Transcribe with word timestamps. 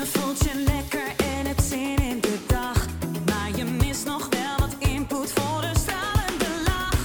Je 0.00 0.06
voelt 0.06 0.38
je 0.38 0.64
lekker 0.66 1.06
en 1.16 1.46
hebt 1.46 1.62
zin 1.62 1.96
in 1.96 2.20
de 2.20 2.38
dag. 2.46 2.86
Maar 3.26 3.56
je 3.56 3.64
mist 3.64 4.06
nog 4.06 4.28
wel 4.28 4.58
wat 4.58 4.76
input 4.78 5.32
voor 5.32 5.62
een 5.62 5.76
stralende 5.76 6.50
lach. 6.64 6.98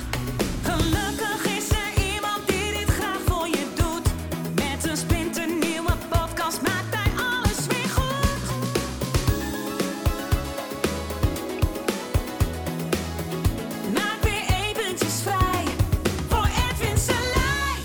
Gelukkig 0.64 1.46
is 1.58 1.70
er 1.70 2.14
iemand 2.14 2.48
die 2.48 2.72
dit 2.72 2.90
graag 2.90 3.20
voor 3.26 3.48
je 3.48 3.66
doet. 3.76 4.08
Met 4.56 4.90
een 4.90 4.98
splinternieuwe 4.98 5.92
podcast 6.10 6.62
maakt 6.62 6.96
hij 6.96 7.12
alles 7.18 7.68
weer 7.68 7.90
goed. 7.90 8.42
Maak 13.94 14.22
weer 14.22 14.46
eventjes 14.66 15.22
vrij 15.22 15.66
voor 16.28 16.46
Edwin 16.70 16.98
Selij. 16.98 17.80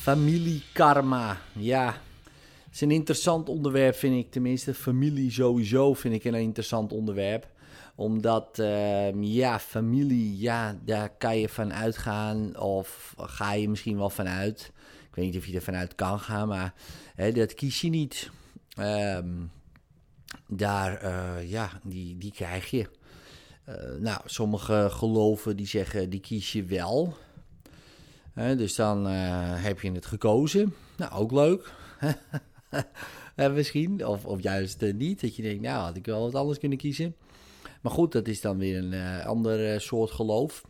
Familiekarma, 0.00 1.36
ja. 1.52 1.94
Is 2.80 2.86
een 2.86 2.92
interessant 2.92 3.48
onderwerp, 3.48 3.94
vind 3.94 4.24
ik. 4.24 4.30
Tenminste, 4.30 4.74
familie 4.74 5.30
sowieso 5.30 5.94
vind 5.94 6.14
ik 6.14 6.24
een 6.24 6.34
interessant 6.34 6.92
onderwerp. 6.92 7.48
Omdat, 7.94 8.58
ehm, 8.58 9.22
ja, 9.22 9.58
familie, 9.58 10.38
ja, 10.38 10.78
daar 10.84 11.10
kan 11.18 11.38
je 11.38 11.48
van 11.48 11.72
uitgaan. 11.72 12.58
Of 12.58 13.14
ga 13.16 13.52
je 13.52 13.68
misschien 13.68 13.96
wel 13.96 14.10
vanuit. 14.10 14.72
Ik 15.08 15.14
weet 15.14 15.24
niet 15.24 15.36
of 15.36 15.46
je 15.46 15.54
er 15.54 15.62
vanuit 15.62 15.94
kan 15.94 16.20
gaan, 16.20 16.48
maar 16.48 16.74
hè, 17.14 17.32
dat 17.32 17.54
kies 17.54 17.80
je 17.80 17.88
niet. 17.88 18.30
Ehm, 18.76 19.28
daar, 20.46 20.96
eh, 20.96 21.50
ja, 21.50 21.70
die, 21.84 22.18
die 22.18 22.32
krijg 22.32 22.70
je. 22.70 22.88
Eh, 23.64 23.74
nou, 23.98 24.20
sommige 24.24 24.88
geloven 24.90 25.56
die 25.56 25.66
zeggen, 25.66 26.10
die 26.10 26.20
kies 26.20 26.52
je 26.52 26.64
wel. 26.64 27.16
Dus 28.34 28.74
dan 28.74 29.08
eh, 29.08 29.62
heb 29.62 29.80
je 29.80 29.92
het 29.92 30.06
gekozen. 30.06 30.74
Nou, 30.96 31.12
ook 31.12 31.32
leuk. 31.32 31.72
Eh, 33.36 33.52
misschien. 33.52 34.06
Of, 34.06 34.26
of 34.26 34.42
juist 34.42 34.82
eh, 34.82 34.94
niet. 34.94 35.20
Dat 35.20 35.36
je 35.36 35.42
denkt, 35.42 35.62
nou, 35.62 35.82
had 35.82 35.96
ik 35.96 36.06
wel 36.06 36.22
wat 36.22 36.34
anders 36.34 36.58
kunnen 36.58 36.78
kiezen. 36.78 37.16
Maar 37.82 37.92
goed, 37.92 38.12
dat 38.12 38.28
is 38.28 38.40
dan 38.40 38.58
weer 38.58 38.78
een 38.78 38.92
eh, 38.92 39.26
ander 39.26 39.80
soort 39.80 40.10
geloof. 40.10 40.64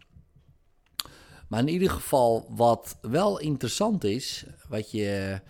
Maar 1.49 1.61
in 1.61 1.69
ieder 1.69 1.91
geval, 1.91 2.47
wat 2.49 2.99
wel 3.01 3.39
interessant 3.39 4.05
is, 4.05 4.45
wat 4.69 4.91
je 4.91 5.41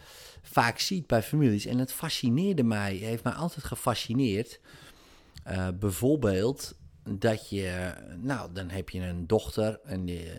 vaak 0.43 0.78
ziet 0.78 1.06
bij 1.06 1.23
families, 1.23 1.67
en 1.67 1.78
het 1.78 1.93
fascineerde 1.93 2.62
mij, 2.62 2.95
heeft 2.95 3.25
mij 3.25 3.33
altijd 3.33 3.65
gefascineerd. 3.65 4.61
Bijvoorbeeld 5.81 6.78
dat 7.19 7.48
je, 7.48 7.95
nou, 8.21 8.53
dan 8.53 8.71
heb 8.71 8.89
je 8.89 9.01
een 9.01 9.27
dochter 9.27 9.81
en 9.84 10.05
die, 10.05 10.31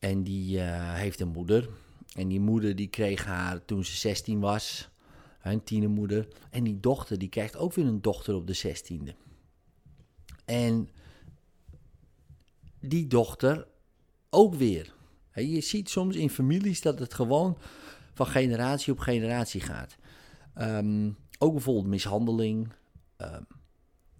en 0.00 0.22
die 0.22 0.60
heeft 0.60 1.20
een 1.20 1.28
moeder. 1.28 1.68
En 2.14 2.28
die 2.28 2.40
moeder 2.40 2.76
die 2.76 2.88
kreeg 2.88 3.24
haar 3.24 3.64
toen 3.64 3.84
ze 3.84 3.96
16 3.96 4.40
was, 4.40 4.88
een 5.42 5.64
tienermoeder. 5.64 6.28
En 6.50 6.64
die 6.64 6.80
dochter 6.80 7.18
die 7.18 7.28
krijgt 7.28 7.56
ook 7.56 7.72
weer 7.72 7.86
een 7.86 8.02
dochter 8.02 8.34
op 8.34 8.46
de 8.46 8.56
16e. 8.56 9.14
En 10.44 10.88
die 12.80 13.06
dochter 13.06 13.66
ook 14.30 14.54
weer. 14.54 14.94
Je 15.34 15.60
ziet 15.60 15.90
soms 15.90 16.16
in 16.16 16.30
families 16.30 16.80
dat 16.80 16.98
het 16.98 17.14
gewoon 17.14 17.58
van 18.14 18.26
generatie 18.26 18.92
op 18.92 18.98
generatie 18.98 19.60
gaat. 19.60 19.96
Ehm, 20.54 21.10
ook 21.38 21.52
bijvoorbeeld 21.52 21.86
mishandeling, 21.86 22.72
ehm, 23.16 23.42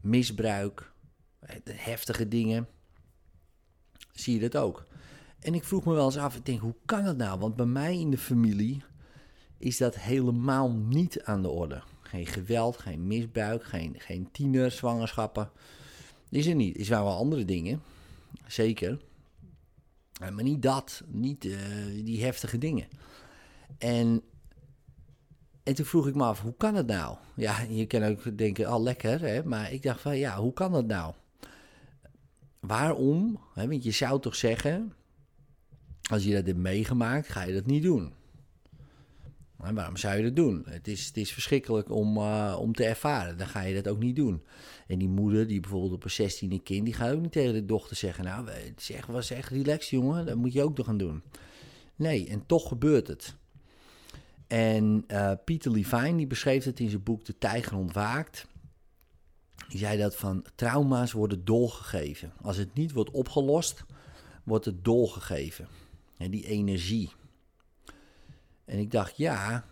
misbruik, 0.00 0.92
heftige 1.64 2.28
dingen. 2.28 2.68
Zie 4.12 4.34
je 4.34 4.48
dat 4.48 4.62
ook. 4.62 4.86
En 5.46 5.54
ik 5.54 5.64
vroeg 5.64 5.84
me 5.84 5.94
wel 5.94 6.04
eens 6.04 6.16
af, 6.16 6.36
ik 6.36 6.46
denk, 6.46 6.60
hoe 6.60 6.74
kan 6.84 7.04
dat 7.04 7.16
nou? 7.16 7.38
Want 7.38 7.56
bij 7.56 7.66
mij 7.66 7.98
in 7.98 8.10
de 8.10 8.18
familie 8.18 8.82
is 9.58 9.76
dat 9.76 9.94
helemaal 9.98 10.70
niet 10.70 11.22
aan 11.22 11.42
de 11.42 11.48
orde. 11.48 11.82
Geen 12.00 12.26
geweld, 12.26 12.76
geen 12.78 13.06
misbruik, 13.06 13.64
geen, 13.64 13.94
geen 13.98 14.28
tienerzwangerschappen. 14.32 15.50
Is 16.30 16.46
er 16.46 16.54
niet. 16.54 16.76
Is 16.76 16.88
wel 16.88 17.04
wel 17.04 17.16
andere 17.16 17.44
dingen, 17.44 17.82
zeker. 18.46 19.00
Eh, 20.20 20.28
Maar 20.30 20.44
niet 20.44 20.62
dat, 20.62 21.02
niet 21.06 21.44
eh, 21.44 21.58
die 22.04 22.24
heftige 22.24 22.58
dingen. 22.58 22.88
En, 23.78 24.22
en 25.62 25.74
toen 25.74 25.86
vroeg 25.86 26.06
ik 26.06 26.14
me 26.14 26.24
af, 26.24 26.40
hoe 26.40 26.54
kan 26.56 26.74
het 26.74 26.86
nou? 26.86 27.16
Ja, 27.36 27.60
je 27.60 27.86
kan 27.86 28.02
ook 28.02 28.38
denken, 28.38 28.74
oh 28.74 28.82
lekker, 28.82 29.20
hè? 29.20 29.44
maar 29.44 29.72
ik 29.72 29.82
dacht 29.82 30.00
van, 30.00 30.18
ja, 30.18 30.36
hoe 30.36 30.52
kan 30.52 30.72
dat 30.72 30.86
nou? 30.86 31.14
Waarom? 32.60 33.40
Want 33.54 33.84
je 33.84 33.90
zou 33.90 34.20
toch 34.20 34.34
zeggen, 34.34 34.92
als 36.10 36.24
je 36.24 36.34
dat 36.34 36.46
hebt 36.46 36.58
meegemaakt, 36.58 37.28
ga 37.28 37.42
je 37.42 37.52
dat 37.52 37.66
niet 37.66 37.82
doen. 37.82 38.12
Maar 39.56 39.74
waarom 39.74 39.96
zou 39.96 40.16
je 40.16 40.22
dat 40.22 40.36
doen? 40.36 40.62
Het 40.68 40.88
is, 40.88 41.06
het 41.06 41.16
is 41.16 41.32
verschrikkelijk 41.32 41.90
om, 41.90 42.16
eh, 42.16 42.56
om 42.60 42.72
te 42.72 42.84
ervaren. 42.84 43.38
Dan 43.38 43.46
ga 43.46 43.60
je 43.60 43.74
dat 43.74 43.88
ook 43.88 43.98
niet 43.98 44.16
doen. 44.16 44.42
En 44.86 44.98
die 44.98 45.08
moeder, 45.08 45.46
die 45.46 45.60
bijvoorbeeld 45.60 45.92
op 45.92 46.04
een 46.04 46.10
16e 46.10 46.62
kind, 46.62 46.84
die 46.84 46.94
gaat 46.94 47.14
ook 47.14 47.20
niet 47.20 47.32
tegen 47.32 47.52
de 47.52 47.64
dochter 47.64 47.96
zeggen: 47.96 48.24
Nou, 48.24 48.50
het 48.50 48.80
is 48.80 48.90
echt, 48.90 49.08
was 49.08 49.30
relaxed, 49.30 49.88
jongen. 49.88 50.26
Dat 50.26 50.36
moet 50.36 50.52
je 50.52 50.62
ook 50.62 50.76
nog 50.76 50.86
gaan 50.86 50.96
doen. 50.96 51.22
Nee, 51.96 52.28
en 52.28 52.46
toch 52.46 52.68
gebeurt 52.68 53.06
het. 53.06 53.34
En 54.46 55.04
eh, 55.06 55.32
Peter 55.44 55.70
Levine, 55.70 56.16
die 56.16 56.26
beschreef 56.26 56.64
het 56.64 56.80
in 56.80 56.90
zijn 56.90 57.02
boek 57.02 57.24
De 57.24 57.38
Tijger 57.38 57.76
Ontwaakt. 57.76 58.46
Die 59.68 59.78
zei 59.78 59.98
dat 59.98 60.16
van 60.16 60.44
trauma's 60.54 61.12
worden 61.12 61.44
doorgegeven. 61.44 62.32
Als 62.42 62.56
het 62.56 62.74
niet 62.74 62.92
wordt 62.92 63.10
opgelost, 63.10 63.84
wordt 64.44 64.64
het 64.64 64.84
doorgegeven. 64.84 65.68
En 66.16 66.30
die 66.30 66.46
energie. 66.46 67.12
En 68.64 68.78
ik 68.78 68.90
dacht, 68.90 69.16
ja, 69.16 69.64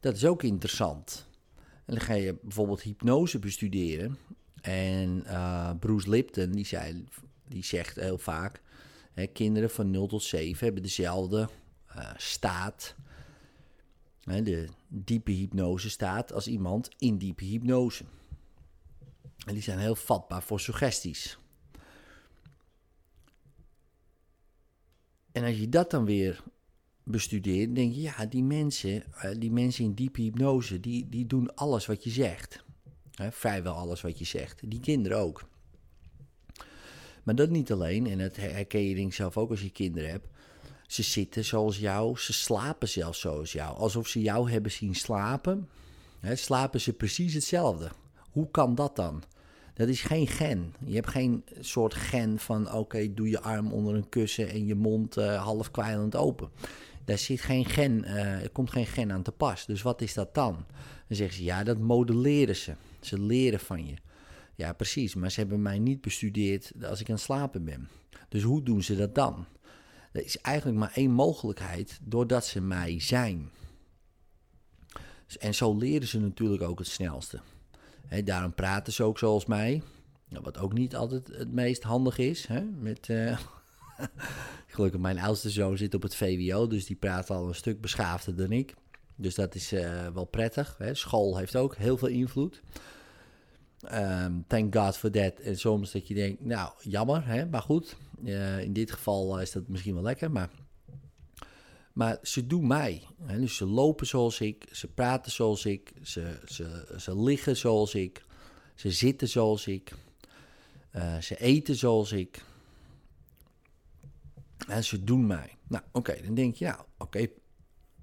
dat 0.00 0.16
is 0.16 0.24
ook 0.24 0.42
interessant. 0.42 1.26
En 1.56 1.94
dan 1.94 2.00
ga 2.00 2.14
je 2.14 2.38
bijvoorbeeld 2.42 2.82
hypnose 2.82 3.38
bestuderen. 3.38 4.18
En 4.60 5.24
eh, 5.26 5.70
Bruce 5.78 6.10
Lipton, 6.10 6.50
die, 6.50 6.66
zei, 6.66 7.04
die 7.48 7.64
zegt 7.64 7.96
heel 7.96 8.18
vaak... 8.18 8.60
Hè, 9.12 9.26
kinderen 9.26 9.70
van 9.70 9.90
0 9.90 10.06
tot 10.06 10.22
7 10.22 10.64
hebben 10.64 10.82
dezelfde 10.82 11.48
eh, 11.86 12.10
staat... 12.16 12.94
Hè, 14.22 14.42
de 14.42 14.68
diepe 14.88 15.30
hypnose 15.30 15.90
staat 15.90 16.32
als 16.32 16.46
iemand 16.46 16.88
in 16.98 17.18
diepe 17.18 17.44
hypnose. 17.44 18.04
En 19.46 19.54
die 19.54 19.62
zijn 19.62 19.78
heel 19.78 19.94
vatbaar 19.94 20.42
voor 20.42 20.60
suggesties. 20.60 21.38
En 25.32 25.44
als 25.44 25.58
je 25.58 25.68
dat 25.68 25.90
dan 25.90 26.04
weer 26.04 26.42
bestudeert, 27.04 27.74
denk 27.74 27.94
je, 27.94 28.00
ja, 28.00 28.26
die 28.26 28.42
mensen, 28.42 29.04
eh, 29.14 29.30
die 29.38 29.50
mensen 29.50 29.84
in 29.84 29.94
diepe 29.94 30.20
hypnose, 30.20 30.80
die, 30.80 31.08
die 31.08 31.26
doen 31.26 31.54
alles 31.54 31.86
wat 31.86 32.04
je 32.04 32.10
zegt. 32.10 32.64
Vrijwel 33.30 33.74
alles 33.74 34.00
wat 34.00 34.18
je 34.18 34.24
zegt. 34.24 34.60
Die 34.64 34.80
kinderen 34.80 35.18
ook. 35.18 35.48
Maar 37.22 37.34
dat 37.34 37.50
niet 37.50 37.72
alleen, 37.72 38.06
en 38.06 38.18
dat 38.18 38.36
herken 38.36 38.80
je 38.80 39.12
zelf 39.12 39.36
ook 39.36 39.50
als 39.50 39.62
je 39.62 39.70
kinderen 39.70 40.10
hebt. 40.10 40.26
Ze 40.86 41.02
zitten 41.02 41.44
zoals 41.44 41.78
jou, 41.78 42.18
ze 42.18 42.32
slapen 42.32 42.88
zelfs 42.88 43.20
zoals 43.20 43.52
jou. 43.52 43.76
Alsof 43.76 44.08
ze 44.08 44.20
jou 44.20 44.50
hebben 44.50 44.70
zien 44.70 44.94
slapen, 44.94 45.68
slapen 46.22 46.80
ze 46.80 46.92
precies 46.92 47.34
hetzelfde. 47.34 47.90
Hoe 48.30 48.50
kan 48.50 48.74
dat 48.74 48.96
dan? 48.96 49.22
Dat 49.74 49.88
is 49.88 50.02
geen 50.02 50.26
gen. 50.26 50.74
Je 50.84 50.94
hebt 50.94 51.08
geen 51.08 51.44
soort 51.60 51.94
gen 51.94 52.38
van, 52.38 52.72
oké, 52.72 53.14
doe 53.14 53.28
je 53.28 53.40
arm 53.40 53.72
onder 53.72 53.94
een 53.94 54.08
kussen 54.08 54.48
en 54.48 54.66
je 54.66 54.74
mond 54.74 55.16
eh, 55.16 55.42
half 55.42 55.70
kwijlend 55.70 56.16
open. 56.16 56.50
Daar 57.04 57.18
zit 57.18 57.40
geen 57.40 57.64
gen, 57.64 58.04
eh, 58.04 58.42
er 58.42 58.50
komt 58.50 58.70
geen 58.70 58.86
gen 58.86 59.12
aan 59.12 59.22
te 59.22 59.32
pas. 59.32 59.66
Dus 59.66 59.82
wat 59.82 60.00
is 60.00 60.14
dat 60.14 60.34
dan? 60.34 60.52
Dan 61.08 61.16
zeggen 61.16 61.36
ze, 61.36 61.44
ja, 61.44 61.64
dat 61.64 61.78
modelleren 61.78 62.56
ze. 62.56 62.74
Ze 63.00 63.20
leren 63.20 63.60
van 63.60 63.86
je. 63.86 63.94
Ja, 64.54 64.72
precies, 64.72 65.14
maar 65.14 65.30
ze 65.30 65.40
hebben 65.40 65.62
mij 65.62 65.78
niet 65.78 66.00
bestudeerd 66.00 66.72
als 66.84 67.00
ik 67.00 67.08
aan 67.08 67.14
het 67.14 67.24
slapen 67.24 67.64
ben. 67.64 67.88
Dus 68.28 68.42
hoe 68.42 68.62
doen 68.62 68.82
ze 68.82 68.96
dat 68.96 69.14
dan? 69.14 69.46
Er 70.12 70.24
is 70.24 70.38
eigenlijk 70.38 70.78
maar 70.78 70.92
één 70.94 71.10
mogelijkheid, 71.10 71.98
doordat 72.02 72.46
ze 72.46 72.60
mij 72.60 73.00
zijn. 73.00 73.50
En 75.38 75.54
zo 75.54 75.76
leren 75.76 76.08
ze 76.08 76.20
natuurlijk 76.20 76.62
ook 76.62 76.78
het 76.78 76.88
snelste. 76.88 77.40
Daarom 78.20 78.54
praten 78.54 78.92
ze 78.92 79.02
ook 79.02 79.18
zoals 79.18 79.46
mij. 79.46 79.82
Nou, 80.28 80.44
wat 80.44 80.58
ook 80.58 80.72
niet 80.72 80.96
altijd 80.96 81.28
het 81.28 81.52
meest 81.52 81.82
handig 81.82 82.18
is. 82.18 82.46
Hè? 82.46 82.60
Met, 82.60 83.08
eh, 83.08 83.38
Gelukkig, 84.66 85.00
mijn 85.00 85.18
oudste 85.18 85.50
zoon 85.50 85.76
zit 85.76 85.94
op 85.94 86.02
het 86.02 86.14
VWO, 86.14 86.66
dus 86.66 86.86
die 86.86 86.96
praat 86.96 87.30
al 87.30 87.48
een 87.48 87.54
stuk 87.54 87.80
beschaafder 87.80 88.36
dan 88.36 88.52
ik. 88.52 88.74
Dus 89.16 89.34
dat 89.34 89.54
is 89.54 89.72
eh, 89.72 90.06
wel 90.14 90.24
prettig. 90.24 90.78
School 90.92 91.36
heeft 91.36 91.56
ook 91.56 91.76
heel 91.76 91.96
veel 91.96 92.08
invloed. 92.08 92.62
Ehm, 93.80 94.32
thank 94.46 94.76
God 94.76 94.96
for 94.96 95.10
that. 95.10 95.40
En 95.40 95.58
soms 95.58 95.92
dat 95.92 96.08
je 96.08 96.14
denkt, 96.14 96.44
nou, 96.44 96.72
jammer, 96.80 97.26
hè? 97.26 97.46
maar 97.46 97.62
goed. 97.62 97.96
eh, 98.24 98.60
in 98.60 98.72
dit 98.72 98.92
geval 98.92 99.40
is 99.40 99.52
dat 99.52 99.68
misschien 99.68 99.94
wel 99.94 100.02
lekker, 100.02 100.30
maar... 100.30 100.50
Maar 101.92 102.18
ze 102.22 102.46
doen 102.46 102.66
mij. 102.66 103.02
Hè? 103.22 103.40
Dus 103.40 103.56
ze 103.56 103.66
lopen 103.66 104.06
zoals 104.06 104.40
ik, 104.40 104.66
ze 104.70 104.88
praten 104.88 105.32
zoals 105.32 105.64
ik, 105.64 105.92
ze, 106.02 106.40
ze, 106.46 106.94
ze 106.98 107.22
liggen 107.22 107.56
zoals 107.56 107.94
ik, 107.94 108.24
ze 108.74 108.90
zitten 108.90 109.28
zoals 109.28 109.66
ik, 109.66 109.92
eh, 110.90 111.18
ze 111.18 111.40
eten 111.40 111.76
zoals 111.76 112.12
ik. 112.12 112.44
En 114.68 114.84
ze 114.84 115.04
doen 115.04 115.26
mij. 115.26 115.56
Nou, 115.68 115.84
oké, 115.92 116.22
dan 116.24 116.34
denk 116.34 116.54
je, 116.54 116.64
nou, 116.64 116.80
oké, 116.98 117.26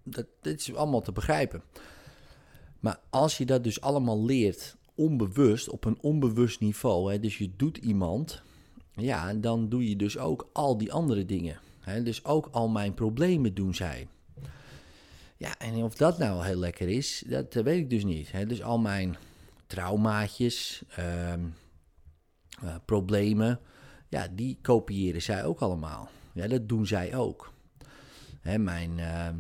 dat, 0.03 0.25
dit 0.41 0.59
is 0.59 0.73
allemaal 0.73 1.01
te 1.01 1.11
begrijpen. 1.11 1.63
Maar 2.79 2.99
als 3.09 3.37
je 3.37 3.45
dat 3.45 3.63
dus 3.63 3.81
allemaal 3.81 4.25
leert, 4.25 4.77
onbewust, 4.95 5.69
op 5.69 5.85
een 5.85 6.01
onbewust 6.01 6.59
niveau, 6.59 7.11
hè, 7.11 7.19
dus 7.19 7.37
je 7.37 7.55
doet 7.55 7.77
iemand, 7.77 8.41
ja, 8.91 9.33
dan 9.33 9.69
doe 9.69 9.89
je 9.89 9.95
dus 9.95 10.17
ook 10.17 10.49
al 10.53 10.77
die 10.77 10.93
andere 10.93 11.25
dingen. 11.25 11.59
Dus 11.85 12.25
ook 12.25 12.49
al 12.51 12.67
mijn 12.67 12.93
problemen 12.93 13.53
doen 13.53 13.75
zij. 13.75 14.07
Ja, 15.37 15.57
en 15.57 15.75
of 15.75 15.95
dat 15.95 16.17
nou 16.17 16.45
heel 16.45 16.57
lekker 16.59 16.87
is, 16.87 17.23
dat 17.27 17.53
weet 17.53 17.79
ik 17.79 17.89
dus 17.89 18.03
niet. 18.03 18.31
Dus 18.47 18.63
al 18.63 18.79
mijn 18.79 19.17
traumaatjes, 19.67 20.83
ehm, 20.95 21.39
eh, 22.61 22.75
problemen, 22.85 23.59
ja, 24.07 24.27
die 24.31 24.57
kopiëren 24.61 25.21
zij 25.21 25.45
ook 25.45 25.59
allemaal. 25.59 26.09
Ja, 26.33 26.47
dat 26.47 26.69
doen 26.69 26.87
zij 26.87 27.15
ook. 27.15 27.53
Mijn, 28.41 28.99
ehm, 28.99 29.35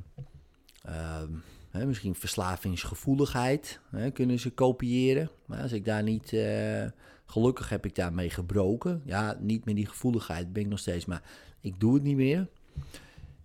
ehm, 0.81 1.87
misschien 1.87 2.15
verslavingsgevoeligheid 2.15 3.79
kunnen 4.13 4.39
ze 4.39 4.49
kopiëren. 4.49 5.29
Maar 5.45 5.61
als 5.61 5.71
ik 5.71 5.85
daar 5.85 6.03
niet, 6.03 6.33
eh, 6.33 6.85
gelukkig 7.25 7.69
heb 7.69 7.85
ik 7.85 7.95
daarmee 7.95 8.29
gebroken. 8.29 9.01
Ja, 9.05 9.37
niet 9.39 9.65
meer 9.65 9.75
die 9.75 9.87
gevoeligheid 9.87 10.53
ben 10.53 10.63
ik 10.63 10.69
nog 10.69 10.79
steeds, 10.79 11.05
maar 11.05 11.23
ik 11.61 11.79
doe 11.79 11.93
het 11.93 12.03
niet 12.03 12.15
meer. 12.15 12.47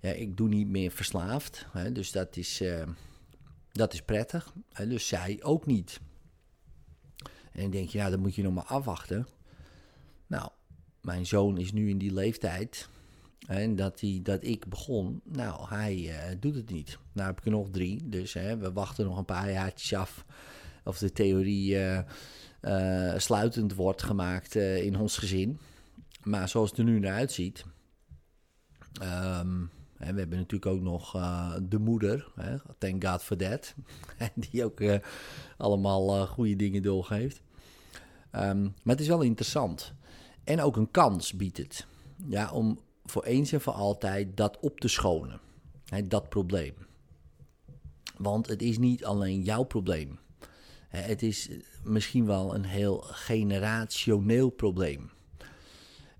Ja, 0.00 0.11
ik 0.11 0.37
doe 0.37 0.49
niet 0.49 0.69
meer 0.69 0.90
verslaafd, 0.90 1.66
hè, 1.70 1.93
dus 1.93 2.12
dat 2.12 2.37
is, 2.37 2.61
eh, 2.61 2.87
dat 3.72 3.93
is 3.93 4.02
prettig. 4.02 4.52
Hè, 4.72 4.88
dus 4.88 5.08
zij 5.08 5.38
ook 5.43 5.66
niet. 5.66 6.00
En 7.52 7.64
ik 7.64 7.72
denk, 7.72 7.88
ja, 7.88 8.11
dan 8.11 8.20
moet 8.20 8.34
je 8.34 8.43
nog 8.43 8.55
maar 8.55 8.64
afwachten. 8.64 9.26
Nou, 10.26 10.50
mijn 11.00 11.26
zoon 11.26 11.58
is 11.58 11.72
nu 11.72 11.88
in 11.88 11.99
die 11.99 12.12
leeftijd. 12.12 12.88
En 13.46 13.76
dat, 13.76 14.00
hij, 14.00 14.20
dat 14.22 14.44
ik 14.44 14.67
begon, 14.67 15.20
nou, 15.25 15.69
hij 15.69 15.96
uh, 15.96 16.40
doet 16.40 16.55
het 16.55 16.70
niet. 16.70 16.99
Nou 17.12 17.28
heb 17.28 17.38
ik 17.38 17.44
er 17.44 17.50
nog 17.50 17.70
drie, 17.70 18.08
dus 18.08 18.32
hè, 18.32 18.56
we 18.56 18.72
wachten 18.72 19.05
nog 19.05 19.19
een 19.19 19.25
paar 19.25 19.50
jaartjes 19.50 19.94
af 19.94 20.25
of 20.84 20.99
de 20.99 21.12
theorie 21.12 21.75
uh, 22.60 23.19
sluitend 23.19 23.75
wordt 23.75 24.02
gemaakt 24.02 24.55
in 24.55 24.99
ons 24.99 25.17
gezin. 25.17 25.58
Maar 26.22 26.49
zoals 26.49 26.70
het 26.70 26.78
er 26.78 26.84
nu 26.84 26.99
naar 26.99 27.14
uitziet, 27.14 27.64
um, 29.02 29.70
we 29.96 30.05
hebben 30.05 30.38
natuurlijk 30.38 30.67
ook 30.67 30.81
nog 30.81 31.17
uh, 31.17 31.55
de 31.62 31.79
moeder, 31.79 32.32
hè, 32.35 32.56
thank 32.79 33.06
God 33.06 33.23
for 33.23 33.37
that, 33.37 33.75
die 34.50 34.64
ook 34.64 34.81
uh, 34.81 34.96
allemaal 35.56 36.17
uh, 36.17 36.23
goede 36.23 36.56
dingen 36.56 36.82
doorgeeft. 36.82 37.43
Um, 38.32 38.62
maar 38.82 38.94
het 38.94 39.00
is 39.00 39.08
wel 39.08 39.23
interessant. 39.23 39.93
En 40.44 40.61
ook 40.61 40.76
een 40.76 40.91
kans 40.91 41.32
biedt 41.32 41.56
het, 41.56 41.87
ja, 42.26 42.52
om 42.52 42.81
voor 43.05 43.25
eens 43.25 43.52
en 43.52 43.61
voor 43.61 43.73
altijd 43.73 44.37
dat 44.37 44.58
op 44.61 44.81
te 44.81 44.88
schonen, 44.88 45.41
hè, 45.85 46.06
dat 46.06 46.29
probleem. 46.29 46.75
Want 48.17 48.46
het 48.46 48.62
is 48.62 48.79
niet 48.79 49.05
alleen 49.05 49.43
jouw 49.43 49.62
probleem. 49.62 50.19
Het 50.88 51.23
is 51.23 51.50
misschien 51.82 52.26
wel 52.26 52.55
een 52.55 52.64
heel 52.64 52.99
generationeel 53.00 54.50
probleem. 54.50 55.11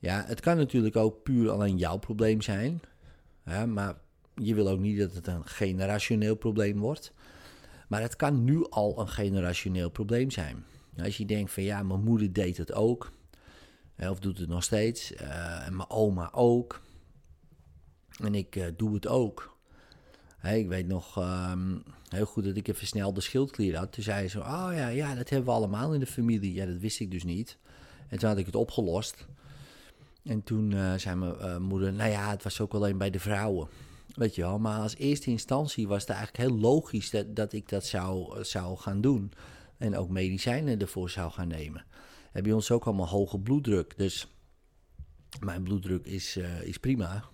Ja, 0.05 0.25
het 0.27 0.41
kan 0.41 0.57
natuurlijk 0.57 0.97
ook 0.97 1.23
puur 1.23 1.51
alleen 1.51 1.77
jouw 1.77 1.99
probleem 1.99 2.43
zijn. 2.43 2.81
Maar 3.67 3.95
je 4.35 4.55
wil 4.55 4.69
ook 4.69 4.79
niet 4.79 4.99
dat 4.99 5.13
het 5.15 5.27
een 5.27 5.47
generationeel 5.47 6.35
probleem 6.35 6.79
wordt. 6.79 7.13
Maar 7.89 8.01
het 8.01 8.17
kan 8.17 8.45
nu 8.45 8.67
al 8.69 9.01
een 9.01 9.09
generationeel 9.09 9.91
probleem 9.91 10.31
zijn. 10.31 10.65
Als 11.03 11.17
je 11.17 11.25
denkt 11.25 11.53
van 11.53 11.63
ja, 11.63 11.83
mijn 11.83 12.03
moeder 12.03 12.33
deed 12.33 12.57
het 12.57 12.73
ook. 12.73 13.13
Of 13.99 14.19
doet 14.19 14.39
het 14.39 14.49
nog 14.49 14.63
steeds. 14.63 15.13
Uh, 15.13 15.67
en 15.67 15.77
mijn 15.77 15.91
oma 15.91 16.33
ook. 16.33 16.81
En 18.23 18.35
ik 18.35 18.57
uh, 18.57 18.67
doe 18.77 18.95
het 18.95 19.07
ook. 19.07 19.57
Ik 20.43 20.69
weet 20.69 20.87
nog 20.87 21.17
um, 21.51 21.83
heel 22.09 22.27
goed 22.27 22.45
dat 22.45 22.57
ik 22.57 22.69
een 22.69 22.75
versnelde 22.75 23.21
schildklier 23.21 23.77
had. 23.77 23.93
Toen 23.93 24.05
zei 24.05 24.29
ze, 24.29 24.39
oh 24.39 24.69
ja, 24.73 24.89
ja, 24.89 25.15
dat 25.15 25.29
hebben 25.29 25.49
we 25.49 25.55
allemaal 25.55 25.95
in 25.95 26.01
de 26.01 26.07
familie. 26.07 26.55
Ja, 26.55 26.67
dat 26.67 26.79
wist 26.79 27.01
ik 27.01 27.11
dus 27.11 27.25
niet. 27.25 27.59
En 28.09 28.19
toen 28.19 28.29
had 28.29 28.39
ik 28.39 28.47
het 28.47 28.57
opgelost. 28.57 29.27
En 30.25 30.43
toen 30.43 30.71
uh, 30.71 30.95
zei 30.95 31.17
mijn 31.17 31.35
uh, 31.41 31.57
moeder, 31.57 31.93
nou 31.93 32.11
ja, 32.11 32.31
het 32.31 32.43
was 32.43 32.61
ook 32.61 32.75
alleen 32.75 32.99
bij 32.99 33.11
de 33.11 33.19
vrouwen. 33.19 33.69
Weet 34.15 34.35
je 34.35 34.43
wel, 34.43 34.59
maar 34.59 34.81
als 34.81 34.97
eerste 34.97 35.31
instantie 35.31 35.89
was 35.89 36.01
het 36.01 36.11
eigenlijk 36.11 36.49
heel 36.49 36.59
logisch 36.59 37.11
dat, 37.11 37.37
dat 37.37 37.53
ik 37.53 37.69
dat 37.69 37.85
zou, 37.87 38.45
zou 38.45 38.77
gaan 38.77 39.01
doen. 39.01 39.33
En 39.77 39.97
ook 39.97 40.09
medicijnen 40.09 40.81
ervoor 40.81 41.11
zou 41.11 41.31
gaan 41.31 41.49
nemen. 41.49 41.85
En 42.33 42.43
bij 42.43 42.53
ons 42.53 42.71
ook 42.71 42.85
allemaal 42.85 43.09
hoge 43.09 43.39
bloeddruk. 43.39 43.97
Dus 43.97 44.29
mijn 45.41 45.63
bloeddruk 45.63 46.07
is, 46.07 46.37
is 46.63 46.79
prima. 46.79 47.25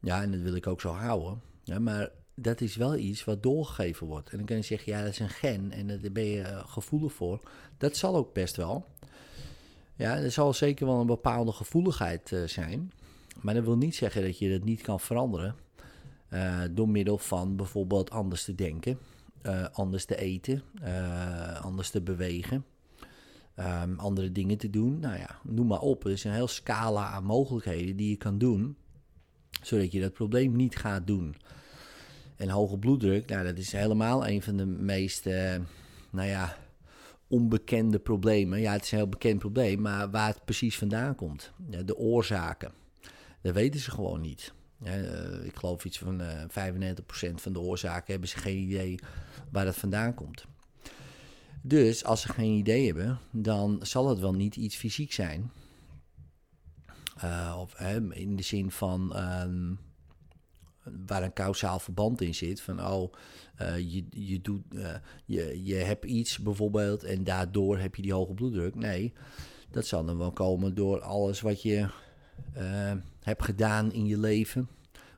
Ja, 0.00 0.22
en 0.22 0.30
dat 0.30 0.40
wil 0.40 0.54
ik 0.54 0.66
ook 0.66 0.80
zo 0.80 0.92
houden. 0.92 1.40
Maar 1.80 2.10
dat 2.34 2.60
is 2.60 2.76
wel 2.76 2.96
iets 2.96 3.24
wat 3.24 3.42
doorgegeven 3.42 4.06
wordt. 4.06 4.30
En 4.30 4.36
dan 4.36 4.46
kan 4.46 4.56
je 4.56 4.62
zeggen, 4.62 4.92
ja, 4.92 5.02
dat 5.02 5.10
is 5.10 5.18
een 5.18 5.28
gen 5.28 5.72
en 5.72 5.86
daar 5.86 6.12
ben 6.12 6.24
je 6.24 6.62
gevoelig 6.66 7.12
voor. 7.12 7.40
Dat 7.78 7.96
zal 7.96 8.16
ook 8.16 8.32
best 8.32 8.56
wel. 8.56 8.86
Ja, 9.96 10.16
er 10.16 10.30
zal 10.30 10.52
zeker 10.52 10.86
wel 10.86 11.00
een 11.00 11.06
bepaalde 11.06 11.52
gevoeligheid 11.52 12.30
uh, 12.30 12.46
zijn. 12.46 12.92
Maar 13.40 13.54
dat 13.54 13.64
wil 13.64 13.76
niet 13.76 13.94
zeggen 13.94 14.22
dat 14.22 14.38
je 14.38 14.50
dat 14.50 14.64
niet 14.64 14.82
kan 14.82 15.00
veranderen. 15.00 15.54
Uh, 16.30 16.60
door 16.70 16.88
middel 16.88 17.18
van 17.18 17.56
bijvoorbeeld 17.56 18.10
anders 18.10 18.44
te 18.44 18.54
denken, 18.54 18.98
uh, 19.42 19.64
anders 19.72 20.04
te 20.04 20.16
eten, 20.16 20.62
anders 21.62 21.90
te 21.90 22.00
bewegen, 22.00 22.64
um, 23.56 23.98
andere 23.98 24.32
dingen 24.32 24.58
te 24.58 24.70
doen. 24.70 25.00
Nou 25.00 25.18
ja, 25.18 25.38
noem 25.42 25.66
maar 25.66 25.80
op. 25.80 26.04
Er 26.04 26.10
is 26.10 26.24
een 26.24 26.32
heel 26.32 26.48
scala 26.48 27.06
aan 27.06 27.24
mogelijkheden 27.24 27.96
die 27.96 28.08
je 28.08 28.16
kan 28.16 28.38
doen, 28.38 28.76
zodat 29.62 29.92
je 29.92 30.00
dat 30.00 30.12
probleem 30.12 30.56
niet 30.56 30.76
gaat 30.76 31.06
doen. 31.06 31.36
En 32.36 32.48
hoge 32.48 32.78
bloeddruk, 32.78 33.28
nou, 33.28 33.44
dat 33.44 33.58
is 33.58 33.72
helemaal 33.72 34.26
een 34.26 34.42
van 34.42 34.56
de 34.56 34.66
meest, 34.66 35.24
nou 36.10 36.28
ja, 36.28 36.56
onbekende 37.28 37.98
problemen. 37.98 38.60
Ja, 38.60 38.72
het 38.72 38.84
is 38.84 38.90
een 38.90 38.98
heel 38.98 39.08
bekend 39.08 39.38
probleem, 39.38 39.80
maar 39.80 40.10
waar 40.10 40.28
het 40.28 40.44
precies 40.44 40.78
vandaan 40.78 41.14
komt. 41.14 41.52
De 41.84 41.96
oorzaken. 41.96 42.72
Dat 43.42 43.54
weten 43.54 43.80
ze 43.80 43.90
gewoon 43.90 44.20
niet. 44.20 44.52
Uh, 44.82 45.44
ik 45.44 45.56
geloof 45.56 45.84
iets 45.84 45.98
van 45.98 46.20
uh, 46.20 46.42
95% 46.42 47.34
van 47.34 47.52
de 47.52 47.60
oorzaken 47.60 48.12
hebben 48.12 48.28
ze 48.28 48.36
geen 48.36 48.58
idee 48.58 48.98
waar 49.50 49.64
dat 49.64 49.76
vandaan 49.76 50.14
komt. 50.14 50.44
Dus 51.62 52.04
als 52.04 52.20
ze 52.20 52.28
geen 52.28 52.52
idee 52.52 52.86
hebben, 52.86 53.18
dan 53.30 53.78
zal 53.82 54.08
het 54.08 54.18
wel 54.18 54.34
niet 54.34 54.56
iets 54.56 54.76
fysiek 54.76 55.12
zijn. 55.12 55.50
Uh, 57.24 57.56
of 57.60 57.80
in 58.10 58.36
de 58.36 58.42
zin 58.42 58.70
van 58.70 59.16
um, 59.16 59.78
waar 61.06 61.22
een 61.22 61.32
kausaal 61.32 61.78
verband 61.78 62.20
in 62.20 62.34
zit. 62.34 62.60
Van 62.60 62.86
oh, 62.86 63.12
uh, 63.62 63.78
je, 63.78 64.04
je, 64.10 64.40
doet, 64.40 64.62
uh, 64.72 64.94
je, 65.24 65.64
je 65.64 65.74
hebt 65.74 66.04
iets 66.04 66.38
bijvoorbeeld 66.38 67.04
en 67.04 67.24
daardoor 67.24 67.78
heb 67.78 67.94
je 67.94 68.02
die 68.02 68.12
hoge 68.12 68.34
bloeddruk. 68.34 68.74
Nee, 68.74 69.12
dat 69.70 69.86
zal 69.86 70.04
dan 70.04 70.18
wel 70.18 70.32
komen 70.32 70.74
door 70.74 71.00
alles 71.00 71.40
wat 71.40 71.62
je 71.62 71.88
uh, 72.56 72.92
hebt 73.20 73.42
gedaan 73.42 73.92
in 73.92 74.06
je 74.06 74.18
leven. 74.18 74.68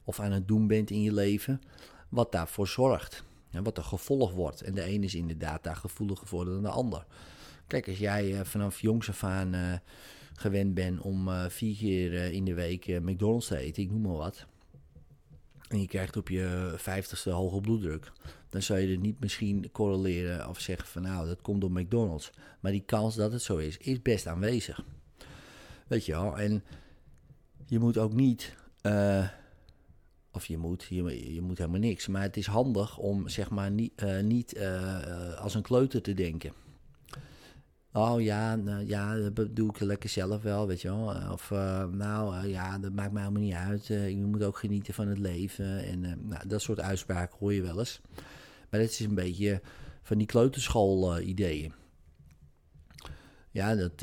Of 0.05 0.21
aan 0.21 0.33
het 0.33 0.49
doen 0.49 0.67
bent 0.67 0.91
in 0.91 1.03
je 1.03 1.13
leven. 1.13 1.61
Wat 2.09 2.33
daarvoor 2.33 2.69
zorgt. 2.69 3.25
En 3.51 3.63
wat 3.63 3.77
er 3.77 3.85
gevolg 3.85 4.33
wordt. 4.33 4.61
En 4.61 4.75
de 4.75 4.89
een 4.89 5.05
is 5.05 5.15
inderdaad 5.15 5.63
daar 5.63 5.77
gevoeliger 5.77 6.27
voor 6.27 6.45
dan 6.45 6.63
de 6.63 6.69
ander. 6.69 7.07
Kijk, 7.67 7.89
als 7.89 7.99
jij 7.99 8.45
vanaf 8.45 8.81
jongs 8.81 9.09
af 9.09 9.25
aan 9.25 9.81
gewend 10.35 10.75
bent 10.75 11.01
om 11.01 11.29
vier 11.49 11.77
keer 11.77 12.33
in 12.33 12.45
de 12.45 12.55
week 12.55 13.01
McDonald's 13.01 13.47
te 13.47 13.57
eten, 13.57 13.83
ik 13.83 13.91
noem 13.91 14.01
maar 14.01 14.17
wat 14.17 14.47
en 15.69 15.81
je 15.81 15.87
krijgt 15.87 16.17
op 16.17 16.29
je 16.29 16.73
vijftigste 16.77 17.31
hoge 17.31 17.61
bloeddruk, 17.61 18.13
dan 18.49 18.63
zou 18.63 18.79
je 18.79 18.93
er 18.93 18.99
niet 18.99 19.21
misschien 19.21 19.71
correleren 19.73 20.49
of 20.49 20.61
zeggen 20.61 20.89
van 20.89 21.03
nou, 21.03 21.27
dat 21.27 21.43
komt 21.43 21.61
door 21.61 21.73
McDonald's. 21.73 22.31
Maar 22.61 22.73
die 22.73 22.85
kans 22.87 23.15
dat 23.15 23.33
het 23.33 23.43
zo 23.43 23.57
is, 23.57 23.77
is 23.77 24.03
best 24.03 24.27
aanwezig. 24.27 24.85
Weet 25.87 26.07
je 26.07 26.13
wel, 26.13 26.39
en 26.39 26.65
je 27.67 27.79
moet 27.79 27.99
ook 27.99 28.13
niet, 28.13 28.57
uh, 28.83 29.29
of 30.33 30.47
je 30.47 30.59
moet, 30.59 30.87
je, 30.89 31.35
je, 31.35 31.41
moet 31.41 31.59
helemaal 31.59 31.81
niks, 31.81 32.07
maar 32.07 32.23
het 32.23 32.37
is 32.37 32.47
handig 32.47 32.99
om 32.99 33.29
zeg 33.29 33.51
maar 33.51 33.71
niet, 33.71 34.03
uh, 34.03 34.21
niet 34.21 34.57
uh, 34.57 35.35
als 35.35 35.55
een 35.55 35.63
kleuter 35.63 36.03
te 36.03 36.15
denken. 36.15 36.53
Oh 37.97 38.23
ja, 38.23 38.57
nou, 38.57 38.87
ja, 38.87 39.31
dat 39.31 39.57
doe 39.57 39.69
ik 39.71 39.81
lekker 39.81 40.09
zelf 40.09 40.43
wel, 40.43 40.67
weet 40.67 40.81
je 40.81 40.89
wel. 40.89 41.33
Of 41.33 41.51
uh, 41.51 41.85
nou 41.85 42.37
uh, 42.37 42.51
ja, 42.51 42.79
dat 42.79 42.93
maakt 42.93 43.13
mij 43.13 43.23
helemaal 43.23 43.43
niet 43.43 43.55
uit. 43.55 43.89
Uh, 43.89 44.09
je 44.09 44.17
moet 44.17 44.43
ook 44.43 44.59
genieten 44.59 44.95
van 44.95 45.09
het 45.09 45.19
leven. 45.19 45.85
En 45.85 46.01
nou, 46.01 46.49
dat 46.49 46.63
soort 46.63 46.81
uitspraken 46.81 47.39
hoor 47.39 47.53
je 47.53 47.63
wel 47.63 47.79
eens. 47.79 48.01
Maar 48.71 48.81
dit 48.81 48.91
is 48.91 49.01
een 49.01 49.15
beetje 49.15 49.61
van 50.03 50.19
die 50.19 50.27
kleuterschool-ideeën. 50.27 51.73
ja, 53.51 53.75
dat, 53.75 54.01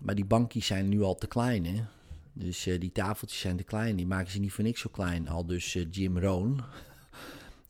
maar 0.00 0.14
die 0.14 0.24
bankjes 0.24 0.66
zijn 0.66 0.88
nu 0.88 1.02
al 1.02 1.14
te 1.14 1.26
klein, 1.26 1.66
hè. 1.66 1.84
Dus 2.32 2.62
die 2.78 2.92
tafeltjes 2.92 3.40
zijn 3.40 3.56
te 3.56 3.64
klein. 3.64 3.96
Die 3.96 4.06
maken 4.06 4.32
ze 4.32 4.38
niet 4.38 4.52
voor 4.52 4.64
niks 4.64 4.80
zo 4.80 4.90
klein. 4.92 5.28
Al 5.28 5.46
dus 5.46 5.72
Jim 5.90 6.18
Rohn. 6.18 6.60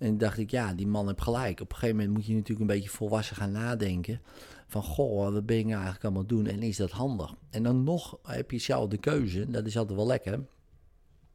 En 0.03 0.19
dacht 0.19 0.39
ik, 0.39 0.51
ja, 0.51 0.75
die 0.75 0.87
man 0.87 1.07
heeft 1.07 1.23
gelijk. 1.23 1.61
Op 1.61 1.71
een 1.71 1.77
gegeven 1.77 1.97
moment 1.97 2.15
moet 2.15 2.27
je 2.27 2.35
natuurlijk 2.35 2.61
een 2.61 2.77
beetje 2.77 2.91
volwassen 2.91 3.37
gaan 3.37 3.53
nadenken 3.53 4.21
van 4.67 4.83
goh, 4.83 5.33
wat 5.33 5.47
ben 5.47 5.59
ik 5.59 5.65
nou 5.65 5.75
eigenlijk 5.75 6.05
allemaal 6.05 6.27
doen 6.27 6.47
en 6.47 6.63
is 6.63 6.77
dat 6.77 6.91
handig? 6.91 7.35
En 7.51 7.63
dan 7.63 7.85
nog 7.85 8.19
heb 8.23 8.51
je 8.51 8.59
zelf 8.59 8.89
de 8.89 8.99
keuze, 8.99 9.51
dat 9.51 9.67
is 9.67 9.77
altijd 9.77 9.97
wel 9.97 10.07
lekker. 10.07 10.41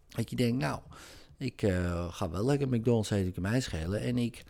Dat 0.07 0.29
je 0.29 0.35
denkt, 0.35 0.61
nou, 0.61 0.79
ik 1.37 1.61
uh, 1.61 2.13
ga 2.13 2.29
wel 2.29 2.45
lekker 2.45 2.67
McDonald's 2.67 3.09
eten, 3.09 3.27
ik 3.27 3.39
mij 3.39 3.61
schelen. 3.61 4.01
En 4.01 4.17
ik 4.17 4.43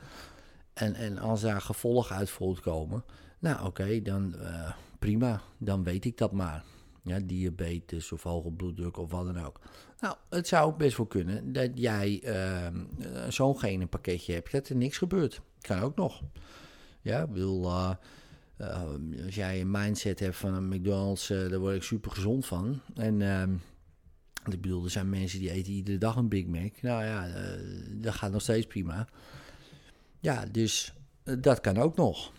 en, 0.73 0.95
en 0.95 1.17
als 1.17 1.41
daar 1.41 1.61
gevolgen 1.61 2.15
uit 2.15 2.29
voortkomen, 2.29 3.03
nou 3.39 3.65
oké, 3.65 4.01
dan 4.01 4.35
uh, 4.37 4.71
prima, 4.99 5.41
dan 5.57 5.83
weet 5.83 6.05
ik 6.05 6.17
dat 6.17 6.31
maar. 6.31 6.63
Ja, 7.07 7.19
diabetes 7.19 8.11
of 8.11 8.23
hoge 8.23 8.51
bloeddruk 8.51 8.97
of 8.97 9.11
wat 9.11 9.25
dan 9.25 9.45
ook. 9.45 9.59
Nou, 9.99 10.15
het 10.29 10.47
zou 10.47 10.73
best 10.73 10.97
wel 10.97 11.05
kunnen 11.05 11.53
dat 11.53 11.69
jij 11.73 12.21
uh, 12.23 13.29
zo'n 13.29 13.59
genenpakketje 13.59 14.33
hebt, 14.33 14.51
dat 14.51 14.69
er 14.69 14.75
niks 14.75 14.97
gebeurt. 14.97 15.41
Kan 15.61 15.79
ook 15.79 15.95
nog. 15.95 16.23
Ja, 17.01 17.21
ik 17.21 17.31
bedoel, 17.31 17.63
uh, 17.65 17.93
als 19.25 19.35
jij 19.35 19.61
een 19.61 19.71
mindset 19.71 20.19
hebt 20.19 20.35
van 20.35 20.53
een 20.53 20.67
McDonald's, 20.67 21.27
daar 21.27 21.59
word 21.59 21.75
ik 21.75 21.83
super 21.83 22.11
gezond 22.11 22.45
van. 22.45 22.81
En 22.95 23.21
ehm, 23.21 23.53
ik 24.45 24.61
bedoel, 24.61 24.83
er 24.83 24.89
zijn 24.89 25.09
mensen 25.09 25.39
die 25.39 25.51
eten 25.51 25.73
iedere 25.73 25.97
dag 25.97 26.15
een 26.15 26.29
Big 26.29 26.45
Mac. 26.45 26.81
Nou 26.81 27.03
ja, 27.03 27.27
dat 27.91 28.13
gaat 28.13 28.31
nog 28.31 28.41
steeds 28.41 28.67
prima. 28.67 29.07
Ja, 30.19 30.45
dus 30.45 30.93
dat 31.39 31.61
kan 31.61 31.77
ook 31.77 31.95
nog. 31.95 32.31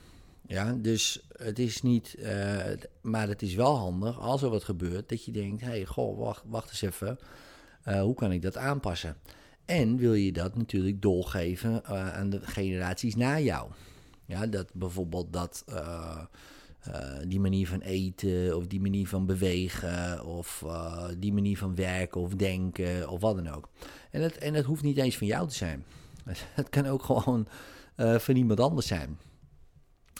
Ja, 0.48 0.72
dus 0.72 1.26
het 1.32 1.58
is 1.58 1.82
niet, 1.82 2.16
uh, 2.18 2.56
maar 3.00 3.28
het 3.28 3.42
is 3.42 3.54
wel 3.54 3.76
handig 3.76 4.20
als 4.20 4.42
er 4.42 4.50
wat 4.50 4.64
gebeurt, 4.64 5.08
dat 5.08 5.24
je 5.24 5.32
denkt, 5.32 5.60
hé, 5.60 5.68
hey, 5.68 5.84
goh, 5.84 6.18
wacht, 6.18 6.42
wacht 6.46 6.68
eens 6.68 6.82
even, 6.82 7.18
uh, 7.88 8.00
hoe 8.00 8.14
kan 8.14 8.32
ik 8.32 8.42
dat 8.42 8.56
aanpassen? 8.56 9.16
En 9.64 9.96
wil 9.96 10.14
je 10.14 10.32
dat 10.32 10.56
natuurlijk 10.56 11.02
doorgeven 11.02 11.82
uh, 11.84 12.14
aan 12.14 12.30
de 12.30 12.40
generaties 12.42 13.16
na 13.16 13.40
jou? 13.40 13.70
Ja, 14.24 14.46
dat 14.46 14.70
bijvoorbeeld 14.74 15.32
dat, 15.32 15.64
die 17.26 17.40
manier 17.40 17.68
van 17.68 17.80
eten, 17.80 18.56
of 18.56 18.66
die 18.66 18.80
manier 18.80 19.08
van 19.08 19.26
bewegen, 19.26 20.24
of 20.24 20.64
die 21.18 21.32
manier 21.32 21.58
van 21.58 21.74
werken 21.74 22.20
of 22.20 22.34
denken, 22.34 23.08
of 23.08 23.20
wat 23.20 23.36
dan 23.36 23.48
ook. 23.54 23.68
En 24.10 24.22
het, 24.22 24.38
en 24.38 24.54
het 24.54 24.64
hoeft 24.64 24.82
niet 24.82 24.98
eens 24.98 25.16
van 25.16 25.26
jou 25.26 25.48
te 25.48 25.54
zijn. 25.54 25.84
Het 26.54 26.68
kan 26.68 26.86
ook 26.86 27.02
gewoon 27.02 27.48
van 27.96 28.36
iemand 28.36 28.60
anders 28.60 28.86
zijn. 28.86 29.18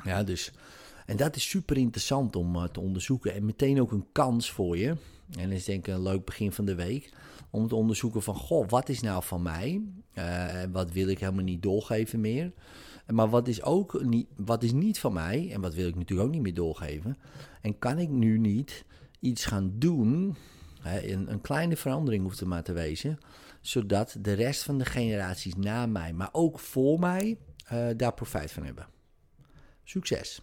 Ja, 0.05 0.23
dus. 0.23 0.53
En 1.07 1.17
dat 1.17 1.37
is 1.37 1.49
super 1.49 1.77
interessant 1.77 2.37
om 2.37 2.57
uh, 2.57 2.65
te 2.65 2.81
onderzoeken. 2.81 3.35
En 3.35 3.45
meteen 3.45 3.81
ook 3.81 3.93
een 3.93 4.07
kans 4.13 4.51
voor 4.51 4.77
je. 4.77 4.89
En 5.39 5.49
dat 5.49 5.59
is 5.59 5.65
denk 5.65 5.87
ik 5.87 5.95
een 5.95 6.03
leuk 6.03 6.25
begin 6.25 6.53
van 6.53 6.65
de 6.65 6.75
week. 6.75 7.13
Om 7.51 7.69
te 7.69 7.75
onderzoeken 7.75 8.23
van, 8.23 8.35
goh, 8.35 8.69
wat 8.69 8.89
is 8.89 9.01
nou 9.01 9.23
van 9.23 9.43
mij? 9.43 9.83
Uh, 10.15 10.63
wat 10.73 10.93
wil 10.93 11.09
ik 11.09 11.19
helemaal 11.19 11.45
niet 11.45 11.63
doorgeven 11.63 12.21
meer? 12.21 12.53
Maar 13.07 13.29
wat 13.29 13.49
is 13.49 13.63
ook 13.63 14.03
niet, 14.03 14.27
wat 14.37 14.63
is 14.63 14.73
niet 14.73 14.99
van 14.99 15.13
mij? 15.13 15.51
En 15.53 15.61
wat 15.61 15.75
wil 15.75 15.89
ik 15.89 15.95
natuurlijk 15.95 16.29
ook 16.29 16.35
niet 16.35 16.43
meer 16.43 16.55
doorgeven? 16.55 17.17
En 17.61 17.79
kan 17.79 17.99
ik 17.99 18.09
nu 18.09 18.39
niet 18.39 18.85
iets 19.21 19.45
gaan 19.45 19.73
doen? 19.75 20.37
Hè, 20.81 21.13
een, 21.13 21.31
een 21.31 21.41
kleine 21.41 21.77
verandering 21.77 22.23
hoeft 22.23 22.41
er 22.41 22.49
maar 22.49 22.63
te 22.63 22.73
wezen. 22.73 23.19
Zodat 23.61 24.17
de 24.21 24.33
rest 24.33 24.63
van 24.63 24.79
de 24.79 24.85
generaties 24.85 25.55
na 25.55 25.87
mij, 25.87 26.13
maar 26.13 26.29
ook 26.33 26.59
voor 26.59 26.99
mij, 26.99 27.39
uh, 27.73 27.87
daar 27.97 28.15
profijt 28.15 28.53
van 28.53 28.65
hebben. 28.65 28.87
Succes! 29.89 30.43